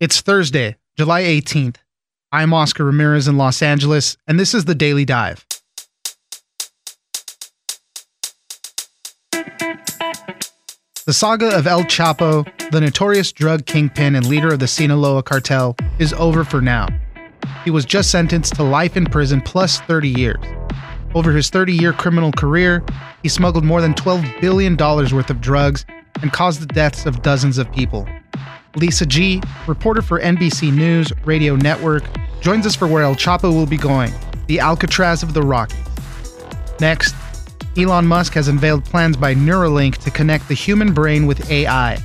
[0.00, 1.78] It's Thursday, July 18th.
[2.30, 5.44] I'm Oscar Ramirez in Los Angeles, and this is the Daily Dive.
[9.32, 15.74] The saga of El Chapo, the notorious drug kingpin and leader of the Sinaloa cartel,
[15.98, 16.86] is over for now.
[17.64, 20.44] He was just sentenced to life in prison plus 30 years.
[21.16, 22.84] Over his 30 year criminal career,
[23.24, 25.84] he smuggled more than $12 billion worth of drugs
[26.22, 28.06] and caused the deaths of dozens of people.
[28.76, 32.04] Lisa G., reporter for NBC News Radio Network,
[32.40, 34.12] joins us for where El Chapo will be going
[34.46, 35.78] the Alcatraz of the Rockies.
[36.80, 37.14] Next,
[37.76, 41.98] Elon Musk has unveiled plans by Neuralink to connect the human brain with AI,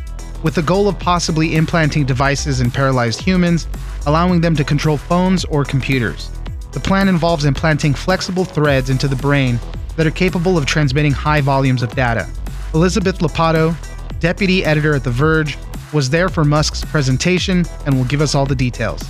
[0.43, 3.67] with the goal of possibly implanting devices in paralyzed humans,
[4.05, 6.29] allowing them to control phones or computers.
[6.73, 9.59] The plan involves implanting flexible threads into the brain
[9.95, 12.27] that are capable of transmitting high volumes of data.
[12.73, 13.75] Elizabeth Lopatto,
[14.19, 15.57] deputy editor at The Verge,
[15.93, 19.03] was there for Musk's presentation and will give us all the details.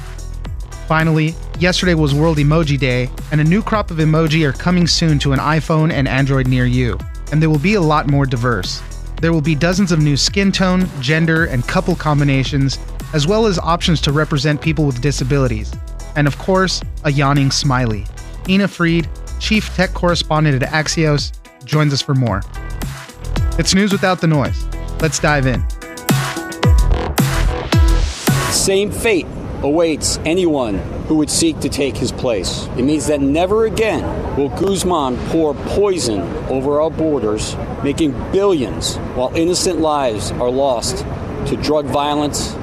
[0.87, 5.17] Finally, yesterday was World Emoji Day, and a new crop of emoji are coming soon
[5.19, 6.99] to an iPhone and Android near you,
[7.31, 8.81] and they will be a lot more diverse.
[9.21, 12.77] There will be dozens of new skin tone, gender, and couple combinations,
[13.13, 15.73] as well as options to represent people with disabilities.
[16.17, 18.05] And of course, a yawning smiley.
[18.49, 19.07] Ina Fried,
[19.39, 21.31] chief tech correspondent at Axios,
[21.63, 22.43] joins us for more.
[23.57, 24.65] It's news without the noise.
[24.99, 25.63] Let's dive in.
[28.63, 29.27] Same fate
[29.61, 30.75] awaits anyone
[31.07, 32.65] who would seek to take his place.
[32.77, 39.35] It means that never again will Guzman pour poison over our borders, making billions while
[39.35, 40.99] innocent lives are lost
[41.47, 42.53] to drug violence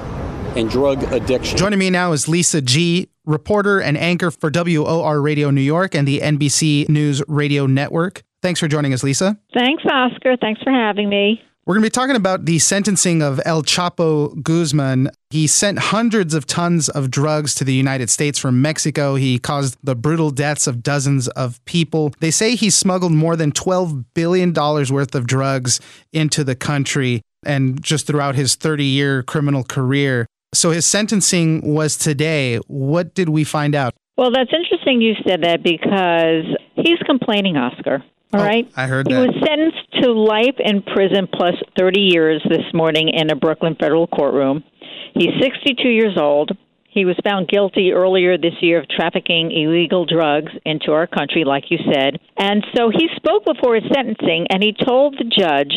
[0.57, 1.59] and drug addiction.
[1.59, 6.09] Joining me now is Lisa G., reporter and anchor for WOR Radio New York and
[6.09, 8.23] the NBC News Radio Network.
[8.41, 9.39] Thanks for joining us, Lisa.
[9.53, 10.39] Thanks, Oscar.
[10.41, 11.43] Thanks for having me.
[11.71, 15.09] We're going to be talking about the sentencing of El Chapo Guzman.
[15.31, 19.15] He sent hundreds of tons of drugs to the United States from Mexico.
[19.15, 22.13] He caused the brutal deaths of dozens of people.
[22.19, 25.79] They say he smuggled more than $12 billion worth of drugs
[26.13, 30.27] into the country and just throughout his 30 year criminal career.
[30.53, 32.57] So his sentencing was today.
[32.67, 33.95] What did we find out?
[34.17, 38.03] Well, that's interesting you said that because he's complaining, Oscar.
[38.33, 38.69] All Oh, right.
[38.77, 39.27] I heard he that.
[39.27, 44.07] was sentenced to life in prison plus 30 years this morning in a Brooklyn federal
[44.07, 44.63] courtroom.
[45.15, 46.53] He's 62 years old.
[46.89, 51.65] He was found guilty earlier this year of trafficking illegal drugs into our country, like
[51.71, 52.19] you said.
[52.37, 55.73] And so he spoke before his sentencing, and he told the judge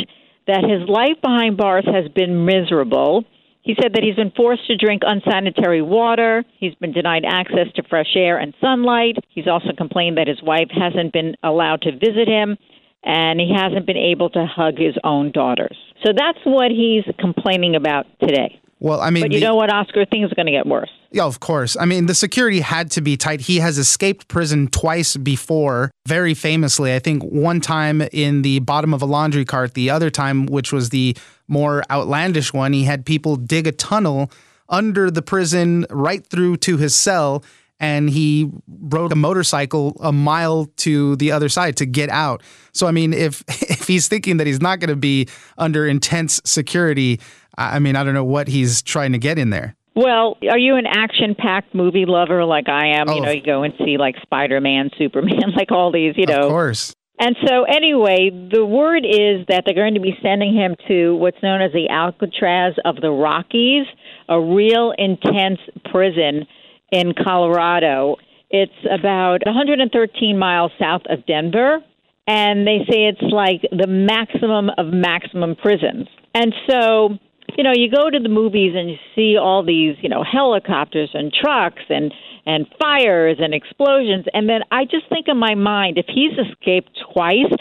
[0.48, 3.26] that his life behind bars has been miserable.
[3.64, 6.44] He said that he's been forced to drink unsanitary water.
[6.60, 9.18] He's been denied access to fresh air and sunlight.
[9.30, 12.58] He's also complained that his wife hasn't been allowed to visit him
[13.04, 15.78] and he hasn't been able to hug his own daughters.
[16.06, 18.60] So that's what he's complaining about today.
[18.84, 20.04] Well, I mean, But you the- know what, Oscar?
[20.06, 20.90] Things are going to get worse.
[21.10, 21.78] Yeah, of course.
[21.80, 23.40] I mean, the security had to be tight.
[23.40, 26.94] He has escaped prison twice before, very famously.
[26.94, 30.74] I think one time in the bottom of a laundry cart, the other time, which
[30.74, 31.16] was the
[31.48, 34.30] more outlandish one, he had people dig a tunnel
[34.68, 37.42] under the prison right through to his cell.
[37.80, 42.42] And he rode a motorcycle a mile to the other side to get out.
[42.72, 45.28] So, I mean, if if he's thinking that he's not going to be
[45.58, 47.20] under intense security,
[47.58, 49.76] I I mean, I don't know what he's trying to get in there.
[49.96, 53.10] Well, are you an action packed movie lover like I am?
[53.10, 53.16] Oh.
[53.16, 56.42] You know, you go and see like Spider Man, Superman, like all these, you know.
[56.42, 56.96] Of course.
[57.20, 61.38] And so, anyway, the word is that they're going to be sending him to what's
[61.44, 63.86] known as the Alcatraz of the Rockies,
[64.28, 65.60] a real intense
[65.92, 66.48] prison
[66.92, 68.16] in Colorado.
[68.50, 71.80] It's about 113 miles south of Denver,
[72.28, 76.08] and they say it's like the maximum of maximum prisons.
[76.34, 77.20] And so,
[77.58, 81.10] you know, you go to the movies and you see all these, you know, helicopters
[81.14, 82.14] and trucks and
[82.46, 86.90] and fires and explosions and then I just think in my mind if he's escaped
[87.14, 87.52] twice,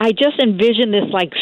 [0.00, 1.32] I just envision this like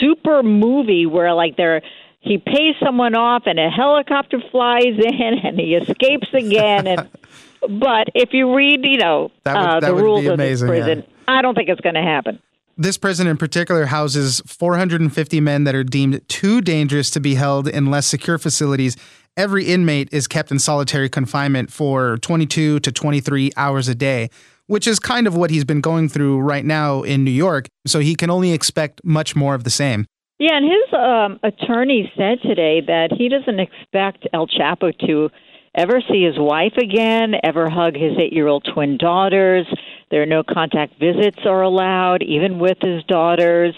[0.00, 1.82] super movie where like they're
[2.20, 7.08] he pays someone off and a helicopter flies in and he escapes again and
[7.80, 10.72] but if you read, you know, That would- uh, the rules of amazing, yeah.
[10.74, 12.38] prison, I don't think it's going to happen.
[12.78, 17.68] This prison in particular houses 450 men that are deemed too dangerous to be held
[17.68, 18.98] in less secure facilities.
[19.34, 24.28] Every inmate is kept in solitary confinement for 22 to 23 hours a day,
[24.66, 27.66] which is kind of what he's been going through right now in New York.
[27.86, 30.04] So he can only expect much more of the same.
[30.38, 35.30] Yeah, and his um, attorney said today that he doesn't expect El Chapo to
[35.76, 39.66] ever see his wife again, ever hug his eight year old twin daughters.
[40.10, 43.74] There are no contact visits are allowed, even with his daughters.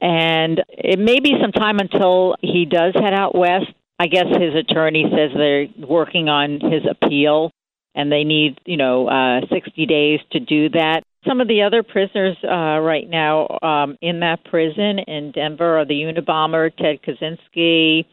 [0.00, 3.66] And it may be some time until he does head out west.
[3.98, 7.50] I guess his attorney says they're working on his appeal
[7.94, 11.02] and they need, you know, uh, 60 days to do that.
[11.28, 15.84] Some of the other prisoners uh, right now um, in that prison in Denver are
[15.84, 18.06] the Unabomber Ted Kaczynski,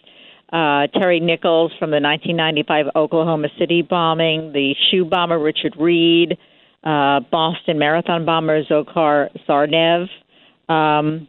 [0.51, 6.37] uh, Terry Nichols from the 1995 Oklahoma City bombing, the shoe bomber Richard Reid,
[6.83, 10.07] uh, Boston Marathon bomber Dzhokhar Tsarnaev.
[10.69, 11.27] Um,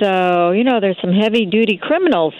[0.00, 2.34] so, you know, there's some heavy duty criminals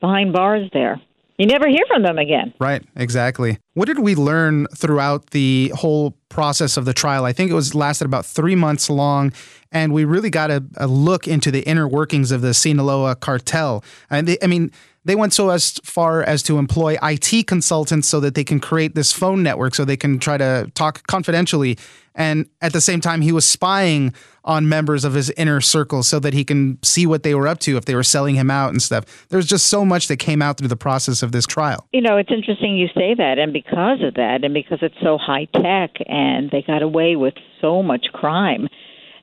[0.00, 1.00] behind bars there
[1.38, 2.52] you never hear from them again.
[2.58, 3.58] Right, exactly.
[3.74, 7.24] What did we learn throughout the whole process of the trial?
[7.24, 9.32] I think it was lasted about three months long,
[9.70, 13.84] and we really got a, a look into the inner workings of the Sinaloa cartel.
[14.10, 14.72] And they, I mean,
[15.08, 18.94] they went so as far as to employ IT consultants so that they can create
[18.94, 21.78] this phone network so they can try to talk confidentially.
[22.14, 24.12] And at the same time, he was spying
[24.44, 27.58] on members of his inner circle so that he can see what they were up
[27.60, 29.26] to if they were selling him out and stuff.
[29.30, 31.86] There's just so much that came out through the process of this trial.
[31.90, 33.38] You know, it's interesting you say that.
[33.38, 37.34] And because of that, and because it's so high tech and they got away with
[37.62, 38.68] so much crime,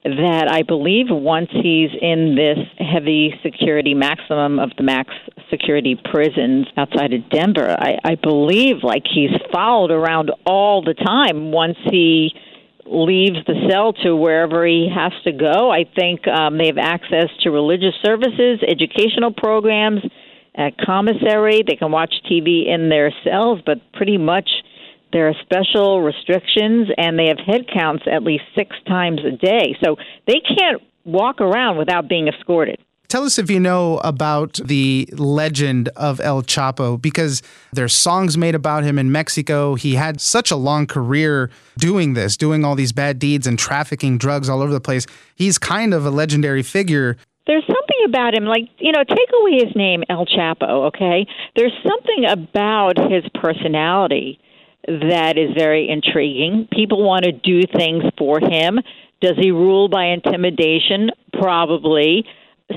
[0.05, 5.09] that I believe once he's in this heavy security maximum of the max
[5.49, 11.51] security prisons outside of Denver, I, I believe like he's followed around all the time
[11.51, 12.33] once he
[12.85, 15.71] leaves the cell to wherever he has to go.
[15.71, 20.01] I think um, they have access to religious services, educational programs,
[20.53, 21.63] at commissary.
[21.67, 24.49] They can watch TV in their cells, but pretty much
[25.15, 29.73] there are special restrictions, and they have head counts at least six times a day.
[29.81, 29.95] So
[30.27, 32.79] they can't walk around without being escorted.
[33.07, 37.41] Tell us if you know about the legend of El Chapo because
[37.71, 39.75] there's songs made about him in Mexico.
[39.75, 44.17] He had such a long career doing this, doing all these bad deeds and trafficking
[44.17, 45.05] drugs all over the place.
[45.35, 47.15] He's kind of a legendary figure.
[47.47, 51.25] There's something about him, like, you know, take away his name, El Chapo, okay?
[51.55, 54.39] There's something about his personality
[54.87, 56.67] that is very intriguing.
[56.71, 58.79] People want to do things for him.
[59.21, 61.11] Does he rule by intimidation?
[61.33, 62.25] Probably.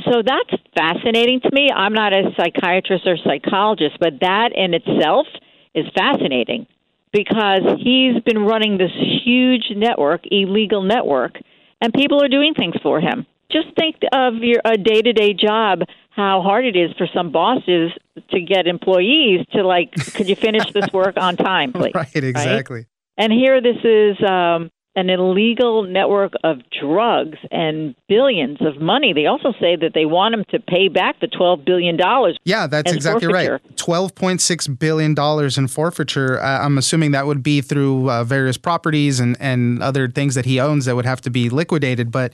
[0.05, 1.71] So that's fascinating to me.
[1.75, 5.27] I'm not a psychiatrist or psychologist, but that in itself
[5.75, 6.67] is fascinating
[7.13, 8.93] because he's been running this
[9.25, 11.39] huge network, illegal network,
[11.81, 13.27] and people are doing things for him.
[13.51, 17.93] Just think of your a day-to-day job how hard it is for some bosses
[18.31, 22.79] to get employees to like could you finish this work on time please right exactly
[22.79, 22.87] right?
[23.17, 29.13] and here this is um an illegal network of drugs and billions of money.
[29.13, 31.97] They also say that they want him to pay back the $12 billion.
[32.43, 33.61] Yeah, that's exactly forfeiture.
[33.65, 33.77] right.
[33.77, 35.15] $12.6 billion
[35.57, 36.41] in forfeiture.
[36.41, 40.47] Uh, I'm assuming that would be through uh, various properties and, and other things that
[40.47, 42.11] he owns that would have to be liquidated.
[42.11, 42.33] But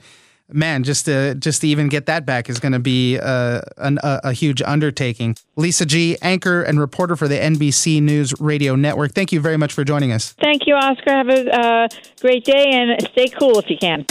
[0.51, 3.93] man, just to just to even get that back is going to be uh, a,
[4.03, 5.35] a, a, huge undertaking.
[5.55, 9.13] Lisa G, anchor and reporter for the NBC News Radio Network.
[9.13, 10.33] Thank you very much for joining us.
[10.33, 11.11] Thank you, Oscar.
[11.11, 11.87] Have a uh,
[12.21, 14.05] great day and stay cool if you can.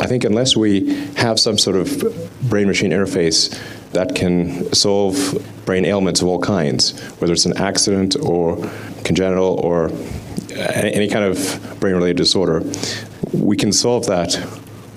[0.00, 1.88] I think unless we have some sort of
[2.48, 3.52] brain machine interface
[3.92, 5.16] that can solve
[5.64, 8.56] brain ailments of all kinds, whether it's an accident or
[9.04, 9.90] congenital or
[10.56, 12.62] any kind of brain related disorder,
[13.32, 14.36] we can solve that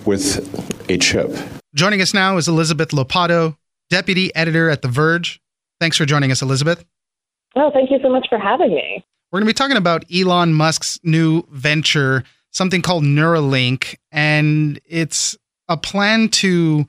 [0.06, 1.36] with a chip.
[1.76, 3.56] Joining us now is Elizabeth Lopatto,
[3.90, 5.42] deputy editor at The Verge.
[5.80, 6.84] Thanks for joining us, Elizabeth.
[7.56, 9.06] Oh, thank you so much for having me.
[9.32, 15.38] We're going to be talking about Elon Musk's new venture something called Neuralink, and it's
[15.68, 16.86] a plan to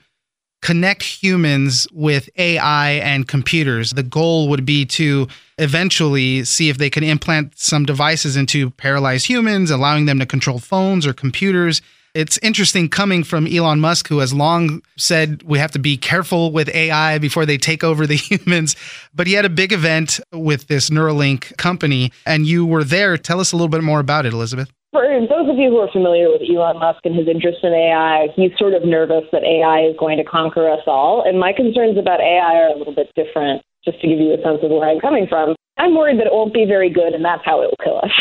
[0.63, 3.91] connect humans with AI and computers.
[3.91, 5.29] The goal would be to
[5.59, 10.59] eventually see if they can implant some devices into paralyzed humans, allowing them to control
[10.59, 11.83] phones or computers.
[12.15, 16.53] It's interesting coming from Elon Musk, who has long said we have to be careful
[16.53, 18.77] with AI before they take over the humans.
[19.15, 23.17] But he had a big event with this Neuralink company, and you were there.
[23.17, 25.91] Tell us a little bit more about it, Elizabeth for those of you who are
[25.91, 29.89] familiar with Elon Musk and his interest in AI, he's sort of nervous that AI
[29.89, 31.25] is going to conquer us all.
[31.27, 34.43] And my concerns about AI are a little bit different, just to give you a
[34.45, 35.57] sense of where I'm coming from.
[35.79, 38.13] I'm worried that it won't be very good and that's how it will kill us.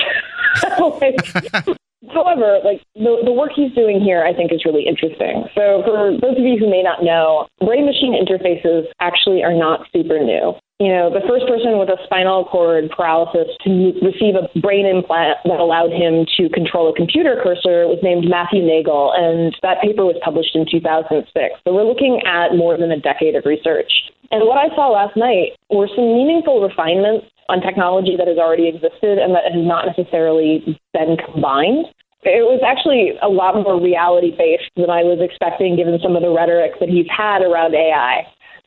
[2.14, 5.46] however, like the, the work he's doing here, I think is really interesting.
[5.54, 9.86] So for those of you who may not know, brain machine interfaces actually are not
[9.94, 14.50] super new you know, the first person with a spinal cord paralysis to receive a
[14.58, 19.54] brain implant that allowed him to control a computer cursor was named Matthew Nagle, and
[19.62, 21.22] that paper was published in 2006.
[21.62, 23.94] So we're looking at more than a decade of research.
[24.34, 28.66] And what I saw last night were some meaningful refinements on technology that has already
[28.66, 30.66] existed and that has not necessarily
[30.98, 31.94] been combined.
[32.26, 36.26] It was actually a lot more reality based than I was expecting, given some of
[36.26, 38.26] the rhetoric that he's had around AI.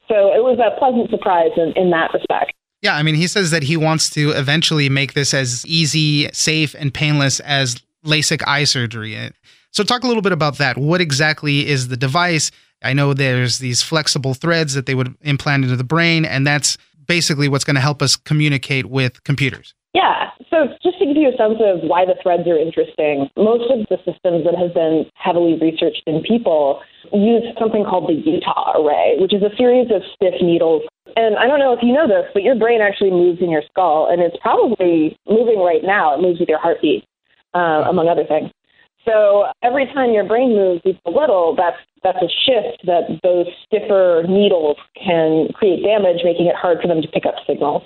[0.08, 2.52] So it was a pleasant surprise in, in that respect.
[2.82, 6.74] Yeah, I mean, he says that he wants to eventually make this as easy, safe,
[6.78, 9.30] and painless as LASIK eye surgery.
[9.70, 10.76] So, talk a little bit about that.
[10.76, 12.50] What exactly is the device?
[12.82, 16.76] I know there's these flexible threads that they would implant into the brain, and that's
[17.06, 19.74] basically what's going to help us communicate with computers.
[19.94, 20.34] Yeah.
[20.50, 23.86] So just to give you a sense of why the threads are interesting, most of
[23.86, 26.82] the systems that have been heavily researched in people
[27.12, 30.82] use something called the Utah array, which is a series of stiff needles.
[31.14, 33.62] And I don't know if you know this, but your brain actually moves in your
[33.70, 36.18] skull, and it's probably moving right now.
[36.18, 37.04] It moves with your heartbeat,
[37.54, 38.50] uh, among other things.
[39.04, 43.46] So every time your brain moves even a little, that's that's a shift that those
[43.64, 47.82] stiffer needles can create damage, making it hard for them to pick up signals.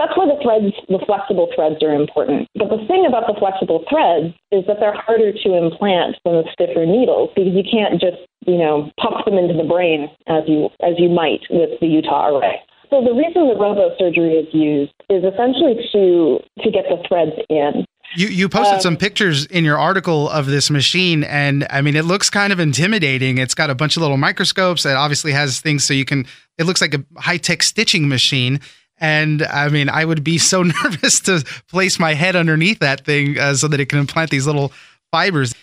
[0.00, 2.48] That's why the threads, the flexible threads are important.
[2.56, 6.48] But the thing about the flexible threads is that they're harder to implant than the
[6.56, 10.72] stiffer needles because you can't just, you know, pump them into the brain as you
[10.80, 12.64] as you might with the Utah array.
[12.88, 17.36] So the reason the robo surgery is used is essentially to to get the threads
[17.52, 17.84] in.
[18.16, 21.94] You you posted um, some pictures in your article of this machine, and I mean,
[21.94, 23.36] it looks kind of intimidating.
[23.36, 24.86] It's got a bunch of little microscopes.
[24.86, 26.24] It obviously has things so you can.
[26.56, 28.60] It looks like a high tech stitching machine.
[29.00, 33.38] And I mean, I would be so nervous to place my head underneath that thing
[33.38, 34.72] uh, so that it can implant these little
[35.10, 35.54] fibers.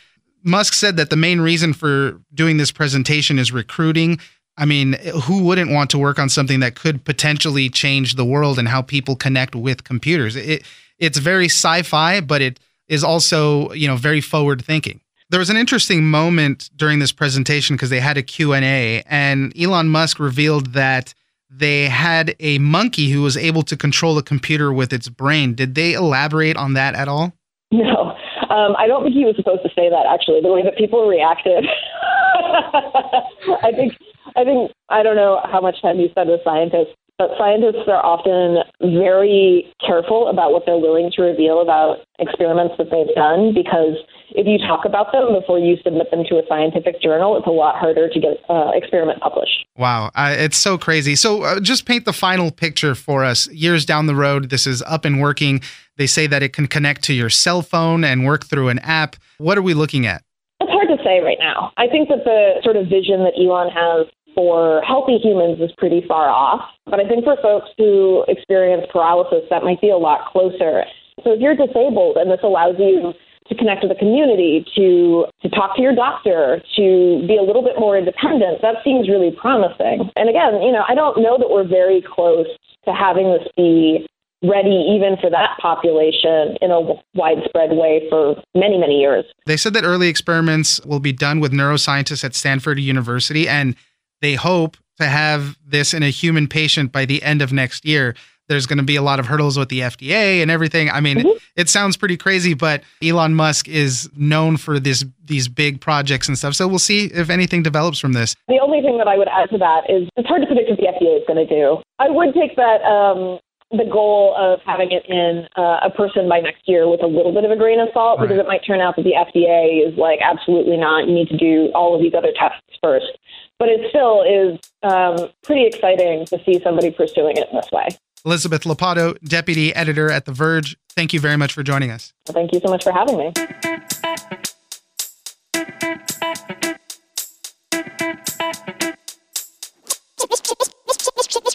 [0.43, 4.19] Musk said that the main reason for doing this presentation is recruiting.
[4.57, 8.57] I mean, who wouldn't want to work on something that could potentially change the world
[8.57, 10.35] and how people connect with computers?
[10.35, 10.63] It,
[10.97, 15.01] it's very sci-fi, but it is also, you know, very forward thinking.
[15.29, 19.89] There was an interesting moment during this presentation because they had a Q&A and Elon
[19.89, 21.13] Musk revealed that
[21.49, 25.53] they had a monkey who was able to control a computer with its brain.
[25.53, 27.33] Did they elaborate on that at all?
[27.71, 28.15] No.
[28.49, 30.05] Um, I don't think he was supposed to say that.
[30.11, 31.65] Actually, the way that people reacted,
[32.35, 33.93] I think,
[34.35, 38.03] I think, I don't know how much time you spend with scientists, but scientists are
[38.05, 43.97] often very careful about what they're willing to reveal about experiments that they've done because
[44.31, 47.51] if you talk about them before you submit them to a scientific journal, it's a
[47.51, 49.65] lot harder to get uh, experiment published.
[49.77, 51.15] Wow, uh, it's so crazy.
[51.15, 53.49] So uh, just paint the final picture for us.
[53.51, 55.61] Years down the road, this is up and working.
[55.95, 59.15] They say that it can connect to your cell phone and work through an app.
[59.39, 60.23] What are we looking at?
[60.59, 61.71] It's hard to say right now.
[61.77, 66.05] I think that the sort of vision that Elon has for healthy humans is pretty
[66.07, 66.61] far off.
[66.85, 70.85] But I think for folks who experience paralysis, that might be a lot closer.
[71.23, 73.17] So if you're disabled and this allows you
[73.49, 77.63] to connect with the community, to to talk to your doctor, to be a little
[77.63, 80.11] bit more independent, that seems really promising.
[80.15, 82.45] And again, you know, I don't know that we're very close
[82.85, 84.05] to having this be
[84.43, 86.79] ready even for that population in a
[87.15, 89.25] widespread way for many, many years.
[89.47, 93.75] They said that early experiments will be done with neuroscientists at Stanford University and
[94.21, 98.15] they hope to have this in a human patient by the end of next year.
[98.49, 100.89] There's going to be a lot of hurdles with the FDA and everything.
[100.89, 101.37] I mean, mm-hmm.
[101.57, 106.37] it sounds pretty crazy, but Elon Musk is known for this these big projects and
[106.37, 106.55] stuff.
[106.55, 108.35] So we'll see if anything develops from this.
[108.47, 110.79] The only thing that I would add to that is it's hard to predict what
[110.79, 111.81] the FDA is going to do.
[111.99, 113.39] I would take that um,
[113.71, 117.33] the goal of having it in uh, a person by next year with a little
[117.33, 118.29] bit of a grain of salt right.
[118.29, 121.07] because it might turn out that the FDA is like absolutely not.
[121.07, 123.19] You need to do all of these other tests first
[123.59, 127.87] but it still is um, pretty exciting to see somebody pursuing it in this way.
[128.25, 132.13] Elizabeth Lopatto, Deputy Editor at The Verge, thank you very much for joining us.
[132.27, 133.33] Well, thank you so much for having me.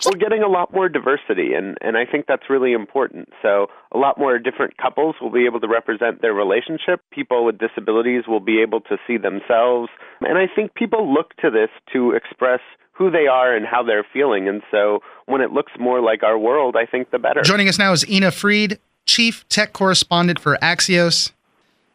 [0.06, 3.28] we're getting a lot more diversity, and, and I think that's really important.
[3.40, 7.00] So, a lot more different couples will be able to represent their relationship.
[7.10, 9.88] People with disabilities will be able to see themselves.
[10.20, 12.60] And I think people look to this to express
[12.92, 14.48] who they are and how they're feeling.
[14.48, 17.42] And so, when it looks more like our world, I think the better.
[17.42, 21.32] Joining us now is Ina Fried, Chief Tech Correspondent for Axios.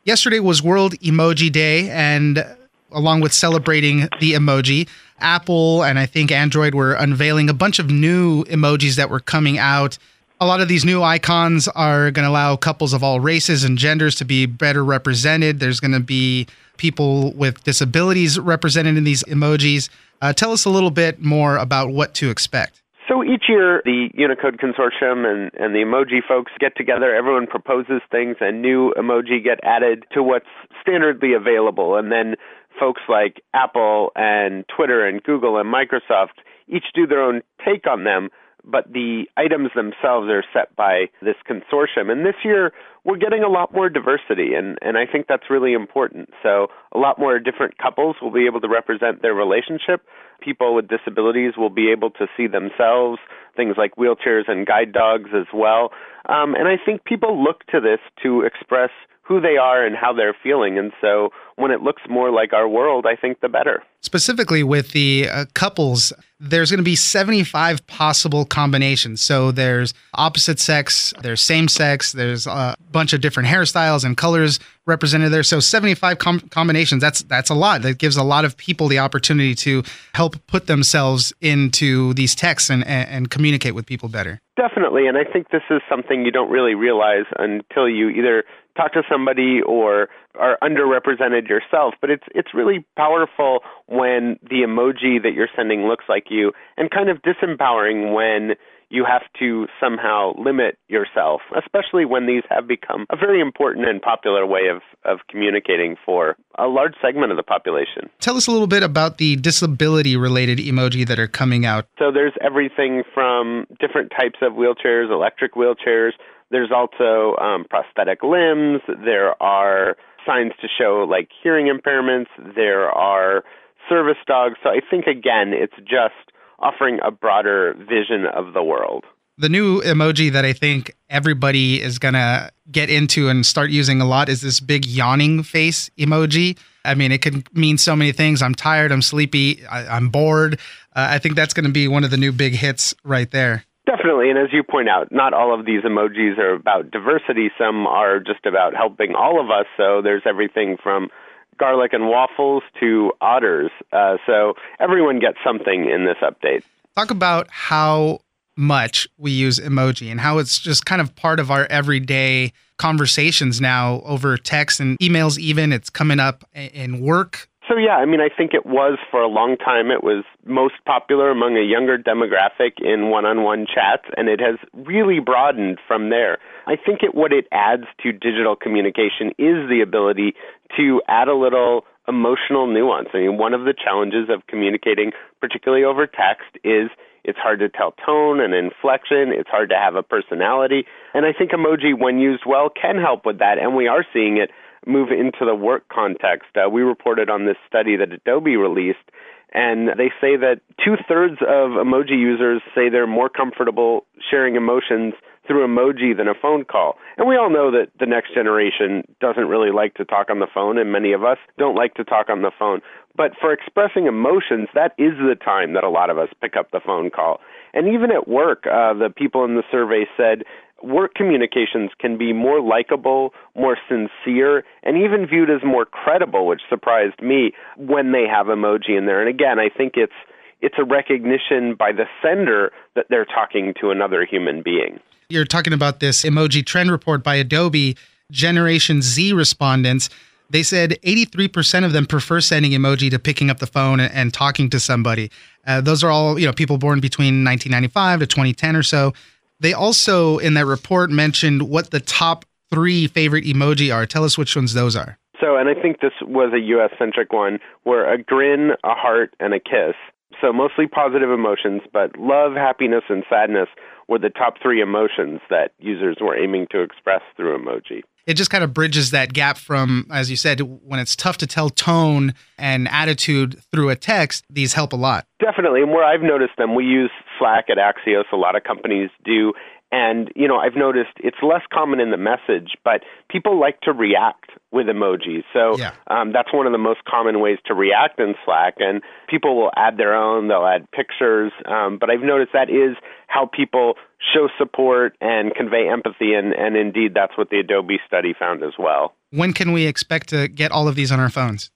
[0.03, 2.45] Yesterday was World Emoji Day, and
[2.91, 4.87] along with celebrating the emoji,
[5.19, 9.57] Apple and I think Android were unveiling a bunch of new emojis that were coming
[9.57, 9.97] out.
[10.39, 13.77] A lot of these new icons are going to allow couples of all races and
[13.77, 15.59] genders to be better represented.
[15.59, 19.89] There's going to be people with disabilities represented in these emojis.
[20.21, 22.81] Uh, tell us a little bit more about what to expect.
[23.07, 27.15] So each year, the Unicode Consortium and, and the emoji folks get together.
[27.15, 30.49] Everyone proposes things, and new emoji get added to what's
[30.85, 31.95] standardly available.
[31.95, 32.35] And then
[32.79, 38.03] folks like Apple and Twitter and Google and Microsoft each do their own take on
[38.03, 38.29] them.
[38.67, 42.11] but the items themselves are set by this consortium.
[42.11, 42.73] And this year,
[43.05, 46.29] we're getting a lot more diversity, and, and I think that's really important.
[46.43, 50.03] So, a lot more different couples will be able to represent their relationship.
[50.41, 53.19] People with disabilities will be able to see themselves,
[53.55, 55.91] things like wheelchairs and guide dogs as well.
[56.29, 58.91] Um, and I think people look to this to express
[59.27, 60.77] who they are and how they're feeling.
[60.77, 63.83] And so when it looks more like our world, I think the better.
[64.01, 69.21] Specifically with the uh, couples, there's going to be 75 possible combinations.
[69.21, 74.59] So there's opposite sex, there's same sex, there's a bunch of different hairstyles and colors
[74.85, 75.43] represented there.
[75.43, 77.81] So 75 com- combinations, that's that's a lot.
[77.81, 82.69] That gives a lot of people the opportunity to help put themselves into these texts
[82.69, 84.39] and, and, and communicate with people better.
[84.57, 88.43] Definitely, and I think this is something you don't really realize until you either
[88.75, 91.93] talk to somebody or are underrepresented yourself.
[92.01, 96.89] But it's it's really powerful when the emoji that you're sending looks like you, and
[96.89, 98.55] kind of disempowering when
[98.89, 104.01] you have to somehow limit yourself, especially when these have become a very important and
[104.01, 108.09] popular way of, of communicating for a large segment of the population.
[108.19, 111.87] Tell us a little bit about the disability related emoji that are coming out.
[111.99, 116.11] So there's everything from different types of wheelchairs, electric wheelchairs,
[116.49, 118.81] there's also um, prosthetic limbs.
[118.87, 122.27] There are signs to show like hearing impairments.
[122.55, 123.43] There are
[123.89, 124.55] service dogs.
[124.63, 129.05] So I think, again, it's just offering a broader vision of the world.
[129.37, 134.01] The new emoji that I think everybody is going to get into and start using
[134.01, 136.57] a lot is this big yawning face emoji.
[136.83, 138.41] I mean, it can mean so many things.
[138.41, 140.59] I'm tired, I'm sleepy, I, am bored.
[140.95, 143.63] Uh, I think that's going to be one of the new big hits right there.
[143.85, 147.49] Definitely, and as you point out, not all of these emojis are about diversity.
[147.57, 149.65] Some are just about helping all of us.
[149.77, 151.09] So there's everything from
[151.57, 153.71] garlic and waffles to otters.
[153.91, 156.63] Uh, so everyone gets something in this update.
[156.95, 158.19] Talk about how
[158.55, 163.61] much we use emoji and how it's just kind of part of our everyday conversations
[163.61, 168.21] now over text and emails even it's coming up in work so yeah, I mean,
[168.21, 169.91] I think it was for a long time.
[169.91, 175.19] It was most popular among a younger demographic in one-on-one chats, and it has really
[175.19, 176.37] broadened from there.
[176.65, 180.33] I think it what it adds to digital communication is the ability
[180.77, 183.09] to add a little emotional nuance.
[183.13, 186.89] I mean, one of the challenges of communicating, particularly over text, is
[187.27, 189.35] it's hard to tell tone and inflection.
[189.35, 190.85] It's hard to have a personality.
[191.13, 193.57] And I think emoji, when used well, can help with that.
[193.57, 194.49] And we are seeing it
[194.85, 196.49] move into the work context.
[196.55, 199.11] Uh, we reported on this study that Adobe released,
[199.53, 205.13] and they say that two thirds of emoji users say they're more comfortable sharing emotions
[205.47, 206.97] through emoji than a phone call.
[207.17, 210.47] And we all know that the next generation doesn't really like to talk on the
[210.53, 212.81] phone, and many of us don't like to talk on the phone.
[213.15, 216.71] But for expressing emotions, that is the time that a lot of us pick up
[216.71, 217.39] the phone call.
[217.73, 220.43] And even at work, uh, the people in the survey said
[220.83, 226.61] work communications can be more likable, more sincere, and even viewed as more credible, which
[226.69, 229.19] surprised me when they have emoji in there.
[229.19, 230.13] And again, I think it's
[230.59, 234.99] it's a recognition by the sender that they're talking to another human being.
[235.29, 237.95] You're talking about this emoji trend report by Adobe
[238.31, 240.09] Generation Z respondents.
[240.49, 244.69] They said 83% of them prefer sending emoji to picking up the phone and, talking
[244.69, 245.29] to somebody.
[245.65, 249.13] Uh, those are all, you know, people born between 1995 to 2010 or so.
[249.59, 254.05] They also, in that report, mentioned what the top three favorite emoji are.
[254.05, 255.17] Tell us which ones those are.
[255.39, 259.33] So, and I think this was a US centric one where a grin, a heart,
[259.39, 259.95] and a kiss.
[260.41, 263.69] So, mostly positive emotions, but love, happiness, and sadness
[264.07, 268.49] were the top three emotions that users were aiming to express through emoji it just
[268.51, 272.33] kind of bridges that gap from, as you said, when it's tough to tell tone
[272.57, 275.25] and attitude through a text, these help a lot.
[275.39, 275.81] Definitely.
[275.81, 277.09] And where I've noticed them, we use
[277.39, 279.53] Slack at Axios, a lot of companies do.
[279.91, 283.93] And, you know, I've noticed it's less common in the message, but people like to
[283.93, 285.43] react with emojis.
[285.53, 285.93] So yeah.
[286.07, 288.75] um, that's one of the most common ways to react in Slack.
[288.79, 291.53] And people will add their own, they'll add pictures.
[291.65, 292.97] Um, but I've noticed that is
[293.27, 293.93] how people
[294.33, 296.33] show support and convey empathy.
[296.33, 299.13] And, and indeed, that's what the Adobe study found as well.
[299.31, 301.71] When can we expect to get all of these on our phones?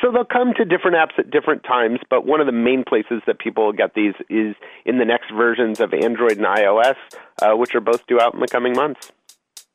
[0.00, 3.20] So they'll come to different apps at different times, but one of the main places
[3.26, 6.96] that people get these is in the next versions of Android and iOS,
[7.42, 9.12] uh, which are both due out in the coming months.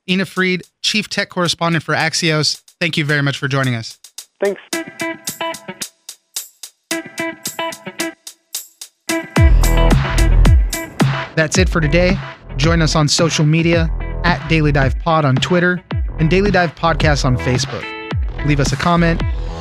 [0.09, 3.99] Ina Fried, Chief Tech Correspondent for Axios, thank you very much for joining us.
[4.43, 4.61] Thanks.
[11.35, 12.17] That's it for today.
[12.55, 13.89] Join us on social media
[14.23, 15.83] at Daily Dive Pod on Twitter
[16.19, 17.83] and Daily Dive Podcast on Facebook.
[18.45, 19.21] Leave us a comment,